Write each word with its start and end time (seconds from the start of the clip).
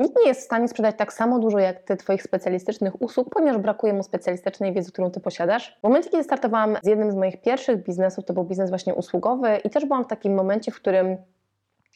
Nikt 0.00 0.16
nie 0.16 0.28
jest 0.28 0.40
w 0.40 0.44
stanie 0.44 0.68
sprzedać 0.68 0.96
tak 0.98 1.12
samo 1.12 1.38
dużo 1.38 1.58
jak 1.58 1.82
Ty 1.82 1.96
Twoich 1.96 2.22
specjalistycznych 2.22 3.02
usług, 3.02 3.30
ponieważ 3.34 3.62
brakuje 3.62 3.92
mu 3.92 4.02
specjalistycznej 4.02 4.72
wiedzy, 4.72 4.92
którą 4.92 5.10
Ty 5.10 5.20
posiadasz. 5.20 5.78
W 5.80 5.82
momencie, 5.82 6.10
kiedy 6.10 6.24
startowałam 6.24 6.76
z 6.82 6.86
jednym 6.86 7.12
z 7.12 7.14
moich 7.14 7.40
pierwszych 7.40 7.84
biznesów, 7.84 8.24
to 8.24 8.32
był 8.32 8.44
biznes 8.44 8.70
właśnie 8.70 8.94
usługowy 8.94 9.56
i 9.64 9.70
też 9.70 9.84
byłam 9.84 10.04
w 10.04 10.06
takim 10.06 10.34
momencie, 10.34 10.72
w 10.72 10.76
którym 10.76 11.16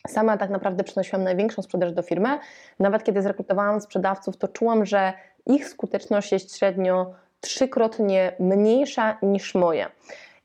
sama 0.09 0.37
tak 0.37 0.51
naprawdę 0.51 0.85
przynosiłam 0.85 1.25
największą 1.25 1.63
sprzedaż 1.63 1.93
do 1.93 2.03
firmy. 2.03 2.39
Nawet 2.79 3.05
kiedy 3.05 3.23
zrekrutowałam 3.23 3.81
sprzedawców, 3.81 4.37
to 4.37 4.49
czułam, 4.49 4.87
że 4.87 5.13
ich 5.47 5.69
skuteczność 5.69 6.33
jest 6.33 6.57
średnio 6.59 7.15
trzykrotnie 7.41 8.33
mniejsza 8.41 9.19
niż 9.23 9.55
moja. 9.55 9.91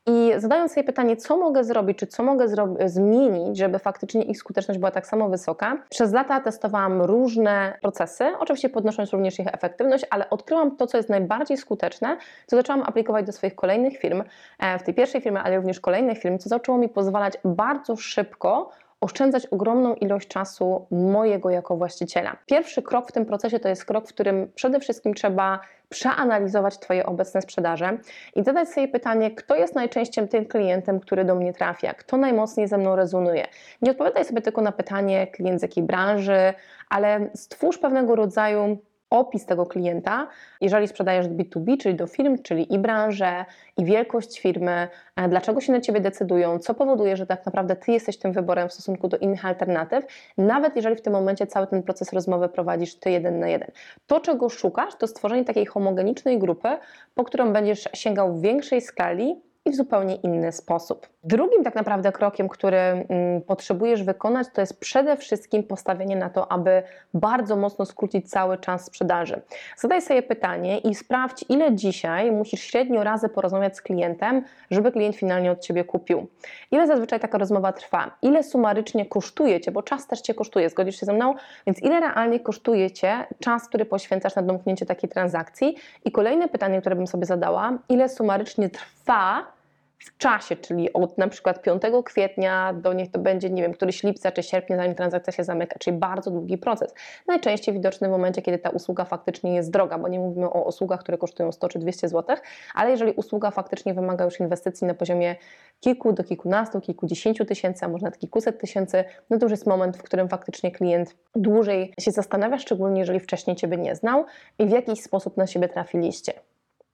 I 0.09 0.31
zadając 0.37 0.73
sobie 0.73 0.83
pytanie, 0.83 1.17
co 1.17 1.37
mogę 1.37 1.63
zrobić, 1.63 1.97
czy 1.97 2.07
co 2.07 2.23
mogę 2.23 2.45
zmienić, 2.85 3.57
żeby 3.57 3.79
faktycznie 3.79 4.23
ich 4.23 4.37
skuteczność 4.37 4.79
była 4.79 4.91
tak 4.91 5.07
samo 5.07 5.29
wysoka, 5.29 5.77
przez 5.89 6.13
lata 6.13 6.39
testowałam 6.39 7.01
różne 7.01 7.77
procesy, 7.81 8.25
oczywiście 8.39 8.69
podnosząc 8.69 9.11
również 9.11 9.39
ich 9.39 9.47
efektywność, 9.47 10.05
ale 10.09 10.29
odkryłam 10.29 10.77
to, 10.77 10.87
co 10.87 10.97
jest 10.97 11.09
najbardziej 11.09 11.57
skuteczne, 11.57 12.17
co 12.47 12.55
zaczęłam 12.55 12.83
aplikować 12.83 13.25
do 13.25 13.31
swoich 13.31 13.55
kolejnych 13.55 13.97
firm, 13.97 14.23
e, 14.59 14.79
w 14.79 14.83
tej 14.83 14.93
pierwszej 14.93 15.21
firmie, 15.21 15.39
ale 15.39 15.57
również 15.57 15.79
kolejnych 15.79 16.17
firm, 16.17 16.37
co 16.37 16.49
zaczęło 16.49 16.77
mi 16.77 16.89
pozwalać 16.89 17.33
bardzo 17.43 17.95
szybko 17.95 18.69
oszczędzać 19.01 19.45
ogromną 19.45 19.95
ilość 19.95 20.27
czasu 20.27 20.87
mojego 20.91 21.49
jako 21.49 21.77
właściciela. 21.77 22.37
Pierwszy 22.45 22.81
krok 22.81 23.09
w 23.09 23.11
tym 23.11 23.25
procesie 23.25 23.59
to 23.59 23.69
jest 23.69 23.85
krok, 23.85 24.07
w 24.07 24.13
którym 24.13 24.51
przede 24.55 24.79
wszystkim 24.79 25.13
trzeba 25.13 25.59
przeanalizować 25.89 26.77
Twoje 26.79 27.05
obecne 27.05 27.41
sprzedaże 27.41 27.97
i 28.35 28.43
zadać 28.43 28.69
sobie 28.69 28.87
pytanie, 28.87 29.31
kto 29.31 29.55
jest 29.55 29.75
najczęściej 29.75 30.27
tym 30.27 30.45
klientem, 30.45 30.99
który 30.99 31.25
do 31.25 31.35
mnie 31.35 31.53
trafia, 31.53 31.93
kto 31.93 32.17
najmocniej 32.17 32.67
ze 32.67 32.77
mną 32.77 32.95
rezonuje. 32.95 33.47
Nie 33.81 33.91
odpowiadaj 33.91 34.25
sobie 34.25 34.41
tylko 34.41 34.61
na 34.61 34.71
pytanie 34.71 35.27
klient 35.27 35.59
z 35.59 35.61
jakiej 35.61 35.83
branży, 35.83 36.53
ale 36.89 37.29
stwórz 37.33 37.77
pewnego 37.77 38.15
rodzaju 38.15 38.77
opis 39.09 39.45
tego 39.45 39.65
klienta, 39.65 40.27
jeżeli 40.61 40.87
sprzedajesz 40.87 41.27
B2B, 41.27 41.77
czyli 41.77 41.95
do 41.95 42.07
firm, 42.07 42.37
czyli 42.43 42.73
i 42.73 42.79
branżę, 42.79 43.45
i 43.77 43.85
wielkość 43.85 44.39
firmy, 44.39 44.87
e, 45.15 45.29
dlaczego 45.29 45.61
się 45.61 45.71
na 45.71 45.81
Ciebie 45.81 45.99
decydują, 45.99 46.59
co 46.59 46.73
powoduje, 46.73 47.17
że 47.17 47.25
tak 47.25 47.45
naprawdę 47.45 47.75
Ty 47.75 47.91
jesteś 47.91 48.17
tym 48.17 48.33
wyborem 48.33 48.69
w 48.69 48.73
stosunku 48.73 49.07
do 49.07 49.17
innych 49.17 49.45
alternatyw, 49.45 50.05
nawet 50.37 50.75
jeżeli 50.75 50.95
w 50.95 51.01
tym 51.01 51.13
momencie 51.13 51.47
cały 51.47 51.67
ten 51.67 51.83
proces 51.83 52.13
rozmowy 52.13 52.49
prowadzisz 52.49 52.95
Ty 52.95 53.11
jeden 53.11 53.39
na 53.39 53.47
jeden. 53.47 53.71
To, 54.07 54.19
czego 54.19 54.49
szukasz, 54.49 54.95
to 54.95 55.07
stworzenie 55.07 55.45
takiej 55.45 55.65
homogenicznej 55.65 56.39
grupy, 56.39 56.69
po 57.15 57.23
którą 57.23 57.53
będziesz 57.53 57.89
sięgał 57.93 58.33
w 58.33 58.41
większej 58.41 58.81
skali 58.81 59.48
i 59.65 59.71
w 59.71 59.75
zupełnie 59.75 60.15
inny 60.15 60.51
sposób. 60.51 61.07
Drugim 61.23 61.63
tak 61.63 61.75
naprawdę 61.75 62.11
krokiem, 62.11 62.49
który 62.49 62.77
mm, 62.77 63.41
potrzebujesz 63.41 64.03
wykonać, 64.03 64.47
to 64.53 64.61
jest 64.61 64.79
przede 64.79 65.17
wszystkim 65.17 65.63
postawienie 65.63 66.15
na 66.15 66.29
to, 66.29 66.51
aby 66.51 66.83
bardzo 67.13 67.55
mocno 67.55 67.85
skrócić 67.85 68.29
cały 68.29 68.57
czas 68.57 68.85
sprzedaży. 68.85 69.41
Zadaj 69.77 70.01
sobie 70.01 70.23
pytanie 70.23 70.77
i 70.77 70.95
sprawdź, 70.95 71.45
ile 71.49 71.75
dzisiaj 71.75 72.31
musisz 72.31 72.61
średnio 72.61 73.03
razy 73.03 73.29
porozmawiać 73.29 73.77
z 73.77 73.81
klientem, 73.81 74.43
żeby 74.71 74.91
klient 74.91 75.15
finalnie 75.15 75.51
od 75.51 75.59
Ciebie 75.59 75.83
kupił. 75.83 76.27
Ile 76.71 76.87
zazwyczaj 76.87 77.19
taka 77.19 77.37
rozmowa 77.37 77.73
trwa? 77.73 78.11
Ile 78.21 78.43
sumarycznie 78.43 79.05
kosztuje 79.05 79.61
Cię, 79.61 79.71
bo 79.71 79.83
czas 79.83 80.07
też 80.07 80.21
Cię 80.21 80.33
kosztuje, 80.33 80.69
zgodzisz 80.69 80.99
się 80.99 81.05
ze 81.05 81.13
mną? 81.13 81.35
Więc 81.67 81.83
ile 81.83 81.99
realnie 81.99 82.39
kosztuje 82.39 82.91
Cię 82.91 83.25
czas, 83.39 83.67
który 83.67 83.85
poświęcasz 83.85 84.35
na 84.35 84.41
domknięcie 84.41 84.85
takiej 84.85 85.09
transakcji? 85.09 85.75
I 86.05 86.11
kolejne 86.11 86.47
pytanie, 86.47 86.81
które 86.81 86.95
bym 86.95 87.07
sobie 87.07 87.25
zadała, 87.25 87.77
ile 87.89 88.09
sumarycznie 88.09 88.69
trwa 88.69 89.58
w 89.99 90.17
czasie, 90.17 90.55
czyli 90.55 90.93
od 90.93 91.17
na 91.17 91.27
przykład 91.27 91.61
5 91.61 91.81
kwietnia 92.05 92.73
do 92.73 92.93
niech 92.93 93.11
to 93.11 93.19
będzie, 93.19 93.49
nie 93.49 93.61
wiem, 93.61 93.73
któryś 93.73 94.03
lipca 94.03 94.31
czy 94.31 94.43
sierpnia, 94.43 94.77
zanim 94.77 94.95
transakcja 94.95 95.33
się 95.33 95.43
zamyka, 95.43 95.79
czyli 95.79 95.97
bardzo 95.97 96.31
długi 96.31 96.57
proces. 96.57 96.93
Najczęściej 97.27 97.73
widoczny 97.73 98.07
w 98.07 98.11
momencie, 98.11 98.41
kiedy 98.41 98.57
ta 98.57 98.69
usługa 98.69 99.05
faktycznie 99.05 99.55
jest 99.55 99.71
droga, 99.71 99.97
bo 99.97 100.07
nie 100.07 100.19
mówimy 100.19 100.49
o 100.49 100.61
usługach, 100.61 100.99
które 100.99 101.17
kosztują 101.17 101.51
100 101.51 101.69
czy 101.69 101.79
200 101.79 102.09
zł, 102.09 102.37
ale 102.75 102.91
jeżeli 102.91 103.11
usługa 103.11 103.51
faktycznie 103.51 103.93
wymaga 103.93 104.25
już 104.25 104.39
inwestycji 104.39 104.87
na 104.87 104.93
poziomie 104.93 105.35
kilku 105.79 106.13
do 106.13 106.23
kilkunastu, 106.23 106.81
kilkudziesięciu 106.81 107.45
tysięcy, 107.45 107.85
a 107.85 107.87
może 107.87 108.03
nawet 108.03 108.19
kilkuset 108.19 108.59
tysięcy, 108.59 109.03
no 109.29 109.37
to 109.37 109.45
już 109.45 109.51
jest 109.51 109.67
moment, 109.67 109.97
w 109.97 110.03
którym 110.03 110.29
faktycznie 110.29 110.71
klient 110.71 111.15
dłużej 111.35 111.93
się 111.99 112.11
zastanawia, 112.11 112.57
szczególnie 112.57 112.99
jeżeli 112.99 113.19
wcześniej 113.19 113.55
Ciebie 113.55 113.77
nie 113.77 113.95
znał 113.95 114.25
i 114.59 114.65
w 114.65 114.69
jakiś 114.69 115.01
sposób 115.01 115.37
na 115.37 115.47
siebie 115.47 115.67
trafiliście. 115.67 116.33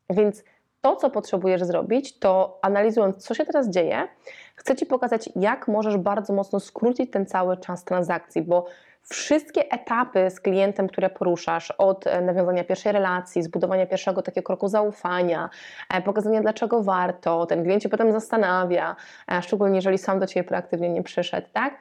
Więc 0.10 0.44
to, 0.86 0.96
co 0.96 1.10
potrzebujesz 1.10 1.64
zrobić, 1.64 2.20
to 2.20 2.60
analizując, 2.62 3.18
co 3.18 3.34
się 3.34 3.46
teraz 3.46 3.70
dzieje, 3.70 4.08
chcę 4.56 4.76
Ci 4.76 4.86
pokazać, 4.86 5.30
jak 5.36 5.68
możesz 5.68 5.98
bardzo 5.98 6.34
mocno 6.34 6.60
skrócić 6.60 7.12
ten 7.12 7.26
cały 7.26 7.58
czas 7.58 7.84
transakcji, 7.84 8.42
bo 8.42 8.66
wszystkie 9.04 9.72
etapy 9.72 10.30
z 10.30 10.40
klientem, 10.40 10.88
które 10.88 11.10
poruszasz, 11.10 11.72
od 11.72 12.08
e, 12.08 12.22
nawiązania 12.22 12.64
pierwszej 12.64 12.92
relacji, 12.92 13.44
zbudowania 13.44 13.86
pierwszego 13.86 14.22
takiego 14.22 14.46
kroku 14.46 14.68
zaufania, 14.68 15.50
e, 15.94 16.02
pokazania 16.02 16.42
dlaczego 16.42 16.84
warto, 16.84 17.46
ten 17.46 17.64
klient 17.64 17.84
się 17.84 17.90
potem 17.90 18.12
zastanawia, 18.12 18.96
e, 19.32 19.42
szczególnie 19.42 19.76
jeżeli 19.76 19.98
sam 19.98 20.20
do 20.20 20.28
Ciebie 20.28 20.44
proaktywnie 20.44 20.90
nie 20.90 21.04
przyszedł, 21.04 21.48
tak? 21.54 21.74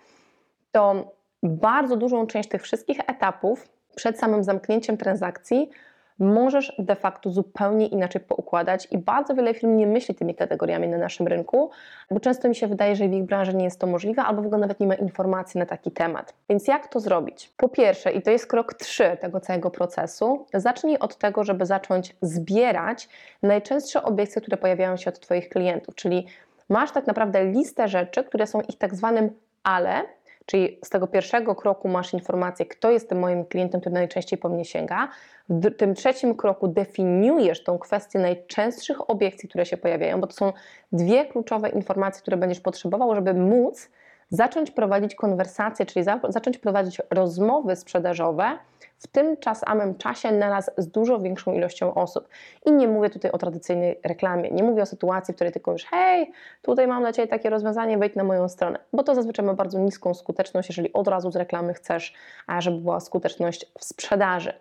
To 0.73 1.13
bardzo 1.43 1.97
dużą 1.97 2.27
część 2.27 2.49
tych 2.49 2.63
wszystkich 2.63 2.99
etapów 3.07 3.69
przed 3.95 4.19
samym 4.19 4.45
zamknięciem 4.45 4.97
transakcji 4.97 5.71
możesz 6.19 6.73
de 6.79 6.97
facto 6.97 7.31
zupełnie 7.31 7.87
inaczej 7.87 8.21
poukładać 8.21 8.89
i 8.91 8.99
bardzo 8.99 9.35
wiele 9.35 9.55
firm 9.55 9.77
nie 9.77 9.87
myśli 9.87 10.15
tymi 10.15 10.35
kategoriami 10.35 10.89
na 10.89 10.99
naszym 10.99 11.27
rynku, 11.27 11.71
bo 12.11 12.21
często 12.21 12.49
mi 12.49 12.55
się 12.55 12.67
wydaje, 12.67 12.97
że 12.97 13.09
w 13.09 13.13
ich 13.13 13.25
branży 13.25 13.55
nie 13.55 13.65
jest 13.65 13.81
to 13.81 13.87
możliwe, 13.87 14.23
albo 14.23 14.43
w 14.43 14.47
ogóle 14.47 14.61
nawet 14.61 14.81
nie 14.81 14.87
ma 14.87 14.95
informacji 14.95 15.59
na 15.59 15.67
taki 15.67 15.91
temat. 15.91 16.35
Więc 16.49 16.69
jak 16.69 16.89
to 16.89 17.01
zrobić? 17.01 17.53
Po 17.57 17.69
pierwsze, 17.69 18.13
i 18.13 18.23
to 18.23 18.31
jest 18.31 18.47
krok 18.47 18.75
trzy 18.75 19.17
tego 19.21 19.41
całego 19.41 19.71
procesu, 19.71 20.47
zacznij 20.55 20.99
od 20.99 21.17
tego, 21.19 21.45
żeby 21.45 21.67
zacząć 21.67 22.17
zbierać 22.23 23.09
najczęstsze 23.43 24.03
obiekcje, 24.03 24.43
które 24.43 24.57
pojawiają 24.57 24.97
się 24.97 25.11
od 25.11 25.21
Twoich 25.21 25.49
klientów, 25.49 25.95
czyli 25.95 26.27
masz 26.69 26.93
tak 26.93 27.07
naprawdę 27.07 27.45
listę 27.45 27.89
rzeczy, 27.89 28.25
które 28.25 28.47
są 28.47 28.61
ich 28.61 28.79
tak 28.79 28.95
zwanym 28.95 29.31
ale, 29.65 30.03
Czyli 30.47 30.79
z 30.85 30.91
tego 30.91 31.07
pierwszego 31.07 31.55
kroku 31.55 31.89
masz 31.89 32.13
informację, 32.13 32.67
kto 32.67 32.91
jest 32.91 33.09
tym 33.09 33.19
moim 33.19 33.45
klientem, 33.45 33.81
który 33.81 33.95
najczęściej 33.95 34.39
po 34.39 34.49
mnie 34.49 34.65
sięga. 34.65 35.09
W 35.49 35.77
tym 35.77 35.95
trzecim 35.95 36.35
kroku 36.35 36.69
definiujesz 36.69 37.65
tą 37.65 37.79
kwestię 37.79 38.19
najczęstszych 38.19 39.11
obiekcji, 39.11 39.49
które 39.49 39.67
się 39.67 39.77
pojawiają, 39.77 40.21
bo 40.21 40.27
to 40.27 40.33
są 40.33 40.53
dwie 40.93 41.27
kluczowe 41.27 41.69
informacje, 41.69 42.23
które 42.23 42.37
będziesz 42.37 42.61
potrzebował, 42.61 43.15
żeby 43.15 43.35
móc 43.35 43.91
zacząć 44.35 44.71
prowadzić 44.71 45.15
konwersacje, 45.15 45.87
czyli 45.87 46.05
za, 46.05 46.21
zacząć 46.29 46.59
prowadzić 46.59 47.03
rozmowy 47.11 47.77
sprzedażowe 47.77 48.59
w 48.99 49.07
tym 49.07 49.37
samym 49.55 49.95
czasie 49.95 50.33
naraz 50.33 50.71
z 50.77 50.89
dużo 50.89 51.19
większą 51.19 51.53
ilością 51.53 51.95
osób. 51.95 52.29
I 52.67 52.73
nie 52.73 52.89
mówię 52.89 53.11
tutaj 53.11 53.31
o 53.31 53.39
tradycyjnej 53.39 54.01
reklamie, 54.05 54.51
nie 54.51 54.63
mówię 54.63 54.83
o 54.83 54.87
sytuacji, 54.87 55.33
w 55.33 55.35
której 55.35 55.53
tylko 55.53 55.73
już 55.73 55.85
hej, 55.85 56.33
tutaj 56.63 56.87
mam 56.87 57.03
dla 57.03 57.13
Ciebie 57.13 57.29
takie 57.29 57.51
rozwiązanie, 57.51 57.99
wejdź 57.99 58.15
na 58.15 58.25
moją 58.25 58.49
stronę, 58.49 58.79
bo 58.93 59.03
to 59.03 59.15
zazwyczaj 59.15 59.47
ma 59.47 59.55
bardzo 59.55 59.79
niską 59.79 60.15
skuteczność, 60.15 60.69
jeżeli 60.69 60.93
od 60.93 61.09
razu 61.09 61.31
z 61.31 61.37
reklamy 61.37 61.75
chcesz, 61.75 62.15
żeby 62.59 62.79
była 62.79 63.01
skuteczność 63.01 63.67
w 63.79 63.85
sprzedaży. 63.85 64.53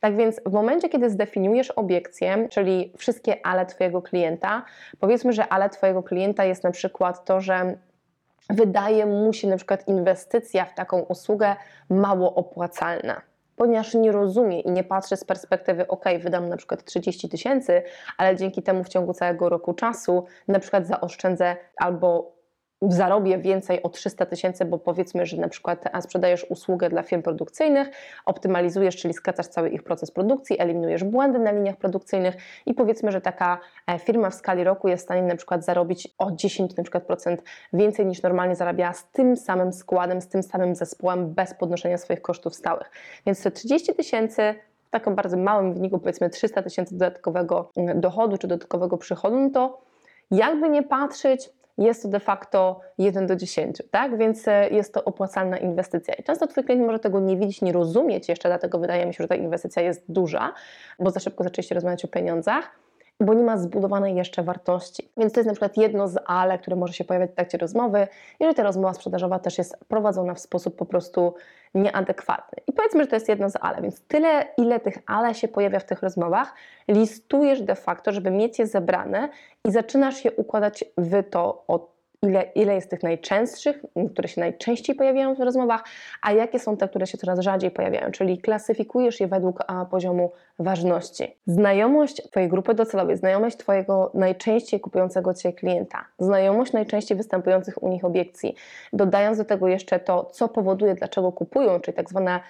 Tak 0.00 0.16
więc 0.16 0.40
w 0.46 0.52
momencie, 0.52 0.88
kiedy 0.88 1.10
zdefiniujesz 1.10 1.70
obiekcję, 1.70 2.48
czyli 2.50 2.92
wszystkie 2.96 3.46
ale 3.46 3.66
Twojego 3.66 4.02
klienta, 4.02 4.62
powiedzmy, 5.00 5.32
że 5.32 5.48
ale 5.48 5.70
Twojego 5.70 6.02
klienta 6.02 6.44
jest 6.44 6.64
na 6.64 6.70
przykład 6.70 7.24
to, 7.24 7.40
że 7.40 7.76
wydaje 8.50 9.06
mu 9.06 9.32
się 9.32 9.48
na 9.48 9.56
przykład 9.56 9.88
inwestycja 9.88 10.64
w 10.64 10.74
taką 10.74 11.00
usługę 11.00 11.56
mało 11.90 12.34
opłacalna 12.34 13.22
ponieważ 13.60 13.94
nie 13.94 14.12
rozumie 14.12 14.60
i 14.60 14.70
nie 14.70 14.84
patrzy 14.84 15.16
z 15.16 15.24
perspektywy, 15.24 15.88
ok, 15.88 16.04
wydam 16.20 16.48
na 16.48 16.56
przykład 16.56 16.84
30 16.84 17.28
tysięcy, 17.28 17.82
ale 18.18 18.36
dzięki 18.36 18.62
temu 18.62 18.84
w 18.84 18.88
ciągu 18.88 19.12
całego 19.14 19.48
roku 19.48 19.74
czasu 19.74 20.24
na 20.48 20.58
przykład 20.58 20.86
zaoszczędzę 20.86 21.56
albo 21.76 22.32
zarobię 22.82 23.38
więcej 23.38 23.82
o 23.82 23.88
300 23.88 24.26
tysięcy, 24.26 24.64
bo 24.64 24.78
powiedzmy, 24.78 25.26
że 25.26 25.36
na 25.36 25.48
przykład 25.48 25.84
sprzedajesz 26.00 26.46
usługę 26.48 26.88
dla 26.88 27.02
firm 27.02 27.22
produkcyjnych, 27.22 27.90
optymalizujesz, 28.26 28.96
czyli 28.96 29.14
skracasz 29.14 29.46
cały 29.46 29.68
ich 29.68 29.82
proces 29.82 30.10
produkcji, 30.10 30.60
eliminujesz 30.60 31.04
błędy 31.04 31.38
na 31.38 31.50
liniach 31.52 31.76
produkcyjnych 31.76 32.34
i 32.66 32.74
powiedzmy, 32.74 33.12
że 33.12 33.20
taka 33.20 33.58
e, 33.86 33.98
firma 33.98 34.30
w 34.30 34.34
skali 34.34 34.64
roku 34.64 34.88
jest 34.88 35.02
w 35.02 35.04
stanie 35.04 35.22
na 35.22 35.36
przykład 35.36 35.64
zarobić 35.64 36.14
o 36.18 36.32
10 36.32 36.76
na 36.76 36.82
przykład 36.82 37.04
procent 37.04 37.42
więcej 37.72 38.06
niż 38.06 38.22
normalnie 38.22 38.56
zarabiała 38.56 38.92
z 38.92 39.06
tym 39.12 39.36
samym 39.36 39.72
składem, 39.72 40.20
z 40.20 40.28
tym 40.28 40.42
samym 40.42 40.74
zespołem, 40.74 41.34
bez 41.34 41.54
podnoszenia 41.54 41.98
swoich 41.98 42.22
kosztów 42.22 42.54
stałych. 42.54 42.90
Więc 43.26 43.42
te 43.42 43.50
30 43.50 43.94
tysięcy 43.94 44.54
w 44.84 44.90
takim 44.90 45.14
bardzo 45.14 45.36
małym 45.36 45.74
wyniku, 45.74 45.98
powiedzmy 45.98 46.30
300 46.30 46.62
tysięcy 46.62 46.94
dodatkowego 46.94 47.70
mm, 47.76 48.00
dochodu 48.00 48.38
czy 48.38 48.48
dodatkowego 48.48 48.98
przychodu, 48.98 49.38
no 49.38 49.50
to 49.50 49.80
jakby 50.30 50.68
nie 50.68 50.82
patrzeć, 50.82 51.50
jest 51.80 52.02
to 52.02 52.08
de 52.08 52.20
facto 52.20 52.80
1 52.98 53.26
do 53.26 53.36
10, 53.36 53.82
tak? 53.90 54.18
Więc 54.18 54.48
e, 54.48 54.68
jest 54.68 54.94
to 54.94 55.04
opłacalna 55.04 55.58
inwestycja. 55.58 56.14
I 56.14 56.22
często 56.22 56.46
Twój 56.46 56.64
klient 56.64 56.86
może 56.86 56.98
tego 56.98 57.20
nie 57.20 57.36
widzieć, 57.36 57.62
nie 57.62 57.72
rozumieć 57.72 58.28
jeszcze, 58.28 58.48
dlatego 58.48 58.78
wydaje 58.78 59.06
mi 59.06 59.14
się, 59.14 59.24
że 59.24 59.28
ta 59.28 59.34
inwestycja 59.34 59.82
jest 59.82 60.04
duża, 60.08 60.52
bo 60.98 61.10
za 61.10 61.20
szybko 61.20 61.44
zaczęliście 61.44 61.74
rozmawiać 61.74 62.04
o 62.04 62.08
pieniądzach, 62.08 62.70
bo 63.20 63.34
nie 63.34 63.42
ma 63.42 63.56
zbudowanej 63.56 64.16
jeszcze 64.16 64.42
wartości. 64.42 65.10
Więc 65.16 65.32
to 65.32 65.40
jest 65.40 65.46
na 65.46 65.52
przykład 65.52 65.76
jedno 65.76 66.08
z 66.08 66.18
ale, 66.26 66.58
które 66.58 66.76
może 66.76 66.92
się 66.92 67.04
pojawiać 67.04 67.30
w 67.30 67.34
trakcie 67.34 67.58
rozmowy, 67.58 68.08
jeżeli 68.40 68.56
ta 68.56 68.62
rozmowa 68.62 68.94
sprzedażowa 68.94 69.38
też 69.38 69.58
jest 69.58 69.76
prowadzona 69.88 70.34
w 70.34 70.40
sposób 70.40 70.76
po 70.76 70.86
prostu 70.86 71.34
nieadekwatny. 71.74 72.62
I 72.66 72.72
powiedzmy, 72.72 73.02
że 73.02 73.06
to 73.06 73.16
jest 73.16 73.28
jedno 73.28 73.50
z 73.50 73.56
ale, 73.60 73.82
więc 73.82 74.00
tyle, 74.00 74.46
ile 74.58 74.80
tych 74.80 74.98
ale 75.06 75.34
się 75.34 75.48
pojawia 75.48 75.80
w 75.80 75.84
tych 75.84 76.02
rozmowach, 76.02 76.54
listujesz 76.88 77.62
de 77.62 77.74
facto, 77.74 78.12
żeby 78.12 78.30
mieć 78.30 78.58
je 78.58 78.66
zebrane 78.66 79.28
i 79.64 79.70
zaczynasz 79.70 80.24
je 80.24 80.32
układać 80.32 80.84
w 80.98 81.30
to 81.30 81.64
od 81.66 81.99
ile, 82.22 82.42
ile 82.54 82.74
jest 82.74 82.90
tych 82.90 83.02
najczęstszych, 83.02 83.82
które 84.12 84.28
się 84.28 84.40
najczęściej 84.40 84.96
pojawiają 84.96 85.34
w 85.34 85.40
rozmowach, 85.40 85.84
a 86.22 86.32
jakie 86.32 86.58
są 86.58 86.76
te, 86.76 86.88
które 86.88 87.06
się 87.06 87.18
coraz 87.18 87.40
rzadziej 87.40 87.70
pojawiają, 87.70 88.10
czyli 88.10 88.38
klasyfikujesz 88.38 89.20
je 89.20 89.26
według 89.26 89.62
a, 89.66 89.84
poziomu 89.84 90.32
ważności. 90.58 91.36
Znajomość 91.46 92.30
Twojej 92.30 92.48
grupy 92.48 92.74
docelowej, 92.74 93.16
znajomość 93.16 93.56
Twojego 93.56 94.10
najczęściej 94.14 94.80
kupującego 94.80 95.34
Cię 95.34 95.52
klienta, 95.52 96.04
znajomość 96.18 96.72
najczęściej 96.72 97.16
występujących 97.16 97.82
u 97.82 97.88
nich 97.88 98.04
obiekcji, 98.04 98.54
dodając 98.92 99.38
do 99.38 99.44
tego 99.44 99.68
jeszcze 99.68 100.00
to, 100.00 100.24
co 100.24 100.48
powoduje, 100.48 100.94
dlaczego 100.94 101.32
kupują, 101.32 101.80
czyli 101.80 101.96
tak 101.96 102.10
zwana 102.10 102.40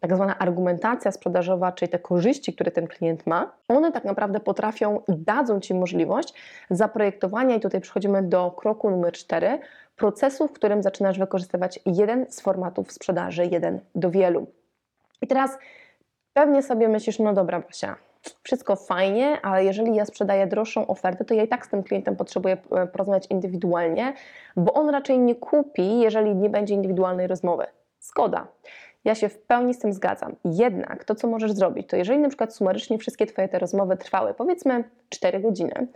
tak 0.00 0.16
zwana 0.16 0.38
argumentacja 0.38 1.12
sprzedażowa, 1.12 1.72
czyli 1.72 1.88
te 1.88 1.98
korzyści, 1.98 2.54
które 2.54 2.70
ten 2.70 2.86
klient 2.86 3.26
ma, 3.26 3.52
one 3.68 3.92
tak 3.92 4.04
naprawdę 4.04 4.40
potrafią 4.40 5.00
i 5.08 5.16
dadzą 5.16 5.60
Ci 5.60 5.74
możliwość 5.74 6.34
zaprojektowania, 6.70 7.56
i 7.56 7.60
tutaj 7.60 7.80
przechodzimy 7.80 8.22
do 8.22 8.50
kroku 8.50 8.90
numer 8.90 9.12
cztery, 9.12 9.58
procesu, 9.96 10.48
w 10.48 10.52
którym 10.52 10.82
zaczynasz 10.82 11.18
wykorzystywać 11.18 11.80
jeden 11.86 12.26
z 12.28 12.40
formatów 12.40 12.92
sprzedaży, 12.92 13.46
jeden 13.46 13.80
do 13.94 14.10
wielu. 14.10 14.46
I 15.22 15.26
teraz 15.26 15.58
pewnie 16.32 16.62
sobie 16.62 16.88
myślisz, 16.88 17.18
no 17.18 17.32
dobra, 17.32 17.60
Basia, 17.60 17.96
wszystko 18.42 18.76
fajnie, 18.76 19.40
ale 19.42 19.64
jeżeli 19.64 19.94
ja 19.94 20.04
sprzedaję 20.04 20.46
droższą 20.46 20.86
ofertę, 20.86 21.24
to 21.24 21.34
ja 21.34 21.42
i 21.42 21.48
tak 21.48 21.66
z 21.66 21.68
tym 21.68 21.82
klientem 21.82 22.16
potrzebuję 22.16 22.56
e, 22.70 22.86
porozmawiać 22.86 23.26
indywidualnie, 23.30 24.12
bo 24.56 24.72
on 24.72 24.90
raczej 24.90 25.18
nie 25.18 25.34
kupi, 25.34 26.00
jeżeli 26.00 26.34
nie 26.34 26.50
będzie 26.50 26.74
indywidualnej 26.74 27.26
rozmowy. 27.26 27.66
Zgoda. 28.00 28.46
Ja 29.04 29.14
się 29.14 29.28
w 29.28 29.38
pełni 29.38 29.74
z 29.74 29.78
tym 29.78 29.92
zgadzam. 29.92 30.36
Jednak 30.44 31.04
to, 31.04 31.14
co 31.14 31.28
możesz 31.28 31.52
zrobić, 31.52 31.88
to 31.88 31.96
jeżeli 31.96 32.18
na 32.18 32.28
przykład 32.28 32.54
sumarycznie 32.54 32.98
wszystkie 32.98 33.26
Twoje 33.26 33.48
te 33.48 33.58
rozmowy 33.58 33.96
trwały 33.96 34.34
powiedzmy 34.34 34.84
4 35.08 35.40
godziny 35.40 35.86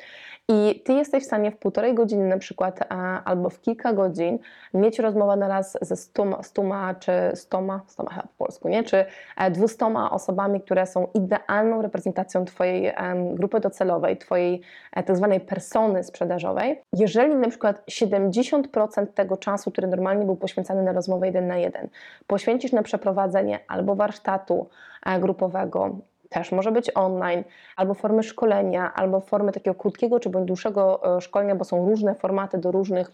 i 0.50 0.82
Ty 0.84 0.93
jesteś 0.93 1.22
w 1.22 1.26
stanie 1.26 1.50
w 1.50 1.56
półtorej 1.56 1.94
godziny 1.94 2.28
na 2.28 2.38
przykład 2.38 2.81
a, 2.88 3.25
albo 3.25 3.50
w 3.50 3.60
kilka 3.60 3.93
godzin 3.93 4.38
mieć 4.75 4.99
rozmowę 4.99 5.37
na 5.37 5.49
raz 5.49 5.78
ze 5.82 5.96
stoma, 5.96 6.43
stoma 6.43 6.94
czy 6.94 7.12
stoma, 7.34 7.81
stoma 7.87 8.10
chyba 8.10 8.22
po 8.22 8.44
polsku, 8.44 8.69
nie? 8.69 8.84
Czy 8.84 9.05
e, 9.37 9.50
dwustoma 9.50 10.10
osobami, 10.10 10.60
które 10.60 10.87
są 10.87 11.08
idealną 11.14 11.82
reprezentacją 11.82 12.44
Twojej 12.44 12.87
em, 12.87 13.34
grupy 13.34 13.60
docelowej, 13.60 14.16
Twojej 14.16 14.60
e, 14.93 15.02
tak 15.02 15.16
zwanej 15.16 15.40
persony 15.40 16.05
sprzedażowej. 16.05 16.82
Jeżeli 16.93 17.34
na 17.34 17.49
przykład 17.49 17.82
70% 17.90 19.06
tego 19.06 19.37
czasu, 19.37 19.70
który 19.70 19.88
normalnie 19.88 20.25
był 20.25 20.37
poświęcany 20.37 20.82
na 20.82 20.93
rozmowę 20.93 21.26
jeden 21.26 21.46
na 21.46 21.56
jeden, 21.56 21.88
poświęcisz 22.26 22.72
na 22.72 22.82
przeprowadzenie 22.98 23.60
albo 23.68 23.94
warsztatu 23.94 24.68
e, 25.06 25.20
grupowego, 25.20 25.96
też 26.28 26.52
może 26.52 26.72
być 26.72 26.90
online, 26.94 27.44
albo 27.76 27.94
formy 27.94 28.22
szkolenia, 28.22 28.94
albo 28.94 29.20
formy 29.20 29.52
takiego 29.52 29.74
krótkiego 29.74 30.20
czy 30.20 30.30
bądź 30.30 30.46
dłuższego 30.46 31.16
e, 31.16 31.20
szkolenia, 31.20 31.54
bo 31.54 31.64
są 31.64 31.86
różne 31.88 32.14
formaty 32.14 32.58
do 32.58 32.72
różnych 32.72 33.10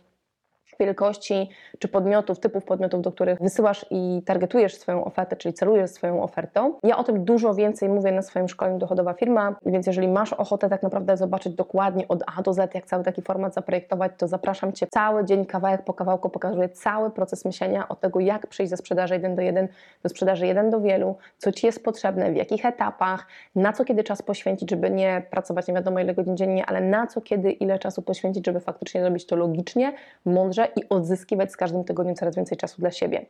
wielkości 0.81 1.50
czy 1.78 1.88
podmiotów, 1.88 2.40
typów 2.40 2.64
podmiotów, 2.64 3.02
do 3.02 3.12
których 3.12 3.38
wysyłasz 3.40 3.87
i 3.90 4.22
targetujesz 4.26 4.75
swoją 4.75 5.05
ofertę, 5.05 5.37
czyli 5.37 5.55
celujesz 5.55 5.90
swoją 5.90 6.22
ofertą. 6.22 6.75
Ja 6.82 6.96
o 6.96 7.05
tym 7.05 7.25
dużo 7.25 7.55
więcej 7.55 7.88
mówię 7.88 8.12
na 8.12 8.22
swoim 8.22 8.49
szkoleniu 8.49 8.78
Dochodowa 8.78 9.12
Firma, 9.12 9.56
więc 9.66 9.87
jeżeli 9.87 10.08
masz 10.08 10.32
ochotę 10.32 10.69
tak 10.69 10.82
naprawdę 10.82 11.16
zobaczyć 11.16 11.55
dokładnie 11.55 12.08
od 12.08 12.22
A 12.37 12.43
do 12.43 12.52
Z, 12.52 12.75
jak 12.75 12.87
cały 12.87 13.05
taki 13.05 13.22
format 13.22 13.55
zaprojektować, 13.55 14.12
to 14.19 14.28
zapraszam 14.28 14.72
Cię 14.72 14.87
cały 14.87 15.25
dzień, 15.25 15.46
kawałek 15.46 15.84
po 15.84 15.93
kawałku, 15.93 16.31
pokazuję 16.31 16.69
cały 16.69 17.10
proces 17.10 17.44
myślenia 17.44 17.88
od 17.88 18.00
tego, 18.00 18.20
jak 18.20 18.46
przyjść 18.46 18.70
ze 18.70 18.76
sprzedaży 18.76 19.14
1 19.14 19.37
do 19.37 19.43
1 19.43 19.69
do 20.02 20.08
sprzedaży 20.08 20.46
1 20.46 20.70
do 20.70 20.81
wielu, 20.81 21.17
co 21.38 21.52
Ci 21.52 21.67
jest 21.67 21.84
potrzebne, 21.84 22.32
w 22.32 22.37
jakich 22.37 22.67
etapach, 22.67 23.26
na 23.55 23.72
co 23.72 23.84
kiedy 23.84 24.05
czas 24.05 24.22
poświęcić, 24.22 24.70
żeby 24.70 24.90
nie 24.90 25.22
pracować 25.31 25.69
nie 25.69 25.75
wiadomo 25.75 26.00
ile 26.00 26.14
godzin 26.14 26.37
dziennie, 26.37 26.67
ale 26.67 26.81
na 26.81 27.06
co 27.06 27.20
kiedy, 27.20 27.50
ile 27.50 27.78
czasu 27.78 28.02
poświęcić, 28.02 28.46
żeby 28.46 28.60
faktycznie 28.60 29.02
robić 29.02 29.26
to 29.26 29.37
logicznie, 29.37 29.93
mądrze 30.25 30.63
i 30.66 30.88
odzyskiwać 30.88 31.52
z 31.52 31.56
każdym 31.56 31.84
tygodniem 31.84 32.14
coraz 32.14 32.37
więcej 32.37 32.58
czasu 32.58 32.81
dla 32.81 32.90
siebie. 32.90 33.26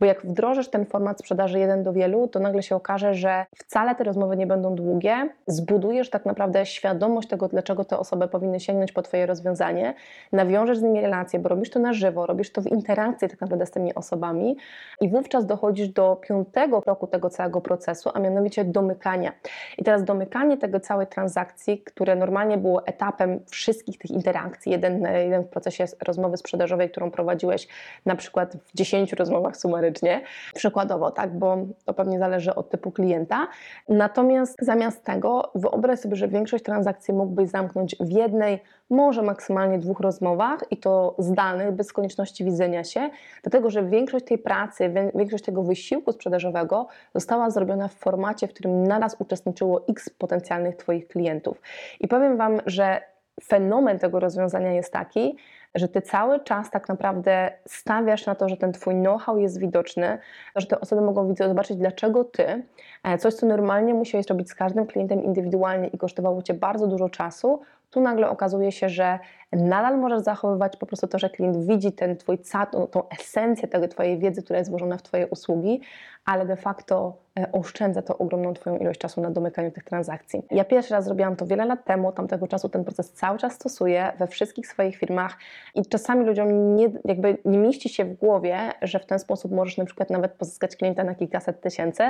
Bo 0.00 0.06
jak 0.06 0.26
wdrożysz 0.26 0.68
ten 0.68 0.86
format 0.86 1.20
sprzedaży 1.20 1.58
jeden 1.58 1.82
do 1.82 1.92
wielu, 1.92 2.28
to 2.28 2.40
nagle 2.40 2.62
się 2.62 2.76
okaże, 2.76 3.14
że 3.14 3.46
wcale 3.56 3.94
te 3.94 4.04
rozmowy 4.04 4.36
nie 4.36 4.46
będą 4.46 4.74
długie, 4.74 5.28
zbudujesz 5.46 6.10
tak 6.10 6.26
naprawdę 6.26 6.66
świadomość 6.66 7.28
tego, 7.28 7.48
dlaczego 7.48 7.84
te 7.84 7.98
osoby 7.98 8.28
powinny 8.28 8.60
sięgnąć 8.60 8.92
po 8.92 9.02
Twoje 9.02 9.26
rozwiązanie, 9.26 9.94
nawiążesz 10.32 10.78
z 10.78 10.82
nimi 10.82 11.00
relacje, 11.00 11.38
bo 11.38 11.48
robisz 11.48 11.70
to 11.70 11.78
na 11.78 11.92
żywo, 11.92 12.26
robisz 12.26 12.52
to 12.52 12.62
w 12.62 12.66
interakcji 12.66 13.28
tak 13.28 13.40
naprawdę 13.40 13.66
z 13.66 13.70
tymi 13.70 13.94
osobami 13.94 14.56
i 15.00 15.08
wówczas 15.08 15.46
dochodzisz 15.46 15.88
do 15.88 16.16
piątego 16.16 16.82
kroku 16.82 17.06
tego 17.06 17.30
całego 17.30 17.60
procesu, 17.60 18.10
a 18.14 18.20
mianowicie 18.20 18.64
domykania. 18.64 19.32
I 19.78 19.84
teraz 19.84 20.04
domykanie 20.04 20.56
tego 20.56 20.80
całej 20.80 21.06
transakcji, 21.06 21.78
które 21.78 22.16
normalnie 22.16 22.58
było 22.58 22.86
etapem 22.86 23.40
wszystkich 23.46 23.98
tych 23.98 24.10
interakcji, 24.10 24.72
jeden 24.72 25.00
na 25.00 25.10
jeden 25.10 25.42
w 25.42 25.48
procesie 25.48 25.84
rozmowy 26.06 26.36
sprzedażowej, 26.68 26.90
którą 26.90 27.10
prowadziłeś 27.10 27.68
na 28.06 28.16
przykład 28.16 28.56
w 28.56 28.76
10 28.76 29.12
rozmowach 29.12 29.56
sumarycznie, 29.56 30.20
przykładowo, 30.54 31.10
tak, 31.10 31.38
bo 31.38 31.56
to 31.84 31.94
pewnie 31.94 32.18
zależy 32.18 32.54
od 32.54 32.70
typu 32.70 32.90
klienta. 32.90 33.48
Natomiast 33.88 34.56
zamiast 34.60 35.04
tego 35.04 35.50
wyobraź 35.54 36.00
sobie, 36.00 36.16
że 36.16 36.28
większość 36.28 36.64
transakcji 36.64 37.14
mógłbyś 37.14 37.48
zamknąć 37.48 37.96
w 38.00 38.10
jednej, 38.10 38.62
może 38.90 39.22
maksymalnie 39.22 39.78
dwóch 39.78 40.00
rozmowach 40.00 40.60
i 40.70 40.76
to 40.76 41.14
zdalnych, 41.18 41.72
bez 41.72 41.92
konieczności 41.92 42.44
widzenia 42.44 42.84
się, 42.84 43.10
dlatego 43.42 43.70
że 43.70 43.84
większość 43.84 44.24
tej 44.24 44.38
pracy, 44.38 44.92
większość 45.14 45.44
tego 45.44 45.62
wysiłku 45.62 46.12
sprzedażowego 46.12 46.86
została 47.14 47.50
zrobiona 47.50 47.88
w 47.88 47.94
formacie, 47.94 48.48
w 48.48 48.52
którym 48.52 48.86
naraz 48.86 49.16
uczestniczyło 49.18 49.84
x 49.88 50.10
potencjalnych 50.10 50.76
Twoich 50.76 51.08
klientów. 51.08 51.60
I 52.00 52.08
powiem 52.08 52.36
Wam, 52.36 52.60
że 52.66 53.00
fenomen 53.44 53.98
tego 53.98 54.20
rozwiązania 54.20 54.72
jest 54.72 54.92
taki, 54.92 55.36
że 55.74 55.88
ty 55.88 56.02
cały 56.02 56.40
czas 56.40 56.70
tak 56.70 56.88
naprawdę 56.88 57.52
stawiasz 57.66 58.26
na 58.26 58.34
to, 58.34 58.48
że 58.48 58.56
ten 58.56 58.72
twój 58.72 58.94
know-how 58.94 59.38
jest 59.38 59.60
widoczny, 59.60 60.18
że 60.56 60.66
te 60.66 60.80
osoby 60.80 61.02
mogą 61.02 61.34
zobaczyć, 61.34 61.76
dlaczego 61.76 62.24
ty, 62.24 62.62
e, 63.04 63.18
coś 63.18 63.34
co 63.34 63.46
normalnie 63.46 63.94
musiałeś 63.94 64.26
robić 64.26 64.50
z 64.50 64.54
każdym 64.54 64.86
klientem 64.86 65.22
indywidualnie 65.22 65.88
i 65.88 65.98
kosztowało 65.98 66.42
cię 66.42 66.54
bardzo 66.54 66.86
dużo 66.86 67.08
czasu, 67.08 67.60
tu 67.90 68.00
nagle 68.00 68.30
okazuje 68.30 68.72
się, 68.72 68.88
że 68.88 69.18
nadal 69.52 69.98
możesz 69.98 70.20
zachowywać 70.20 70.76
po 70.76 70.86
prostu 70.86 71.06
to, 71.06 71.18
że 71.18 71.30
klient 71.30 71.66
widzi 71.66 71.92
ten 71.92 72.16
twój 72.16 72.38
ca, 72.38 72.66
tą, 72.66 73.08
esencję 73.20 73.68
tego 73.68 73.88
twojej 73.88 74.18
wiedzy, 74.18 74.42
która 74.42 74.58
jest 74.58 74.70
włożona 74.70 74.96
w 74.96 75.02
twoje 75.02 75.26
usługi, 75.26 75.80
ale 76.24 76.46
de 76.46 76.56
facto 76.56 77.16
e, 77.38 77.52
oszczędza 77.52 78.02
to 78.02 78.18
ogromną 78.18 78.54
twoją 78.54 78.78
ilość 78.78 79.00
czasu 79.00 79.20
na 79.20 79.30
domykaniu 79.30 79.70
tych 79.70 79.84
transakcji. 79.84 80.42
Ja 80.50 80.64
pierwszy 80.64 80.94
raz 80.94 81.04
zrobiłam 81.04 81.36
to 81.36 81.46
wiele 81.46 81.64
lat 81.64 81.84
temu, 81.84 82.12
tamtego 82.12 82.46
czasu 82.46 82.68
ten 82.68 82.84
proces 82.84 83.12
cały 83.12 83.38
czas 83.38 83.52
stosuję 83.52 84.12
we 84.18 84.26
wszystkich 84.26 84.66
swoich 84.66 84.96
firmach 84.96 85.36
i 85.74 85.86
czasami 85.86 86.26
ludziom 86.26 86.76
nie, 86.76 86.90
jakby 87.04 87.38
nie 87.44 87.58
mieści 87.58 87.88
się 87.88 88.04
w 88.04 88.14
głowie, 88.14 88.58
że 88.82 88.98
w 88.98 89.06
ten 89.06 89.18
sposób 89.18 89.52
możesz 89.52 89.76
na 89.76 89.84
przykład 89.84 90.10
nawet 90.10 90.32
pozyskać 90.32 90.76
klienta 90.76 91.04
na 91.04 91.14
kilkaset 91.14 91.60
tysięcy. 91.60 92.02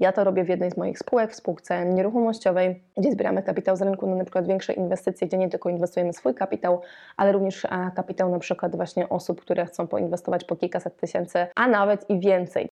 Ja 0.00 0.12
to 0.12 0.24
robię 0.24 0.44
w 0.44 0.48
jednej 0.48 0.70
z 0.70 0.76
moich 0.76 0.98
spółek, 0.98 1.32
w 1.32 1.34
spółce 1.34 1.86
nieruchomościowej, 1.86 2.82
gdzie 2.96 3.12
zbieramy 3.12 3.42
kapitał 3.42 3.76
z 3.76 3.82
rynku 3.82 4.06
na 4.06 4.16
na 4.16 4.24
przykład 4.24 4.46
większe 4.46 4.72
inwestycje, 4.72 5.26
gdzie 5.26 5.38
nie 5.38 5.48
tylko 5.48 5.68
inwestujemy 5.68 6.12
swój 6.12 6.34
kapitał, 6.34 6.80
ale 7.16 7.32
również 7.32 7.66
kapitał 7.94 8.30
na 8.30 8.38
przykład 8.38 8.76
właśnie 8.76 9.08
osób, 9.08 9.40
które 9.40 9.66
chcą 9.66 9.86
poinwestować 9.86 10.44
po 10.44 10.56
kilkaset 10.56 10.96
tysięcy, 10.96 11.46
a 11.54 11.68
nawet 11.68 12.10
i 12.10 12.20
więcej. 12.20 12.64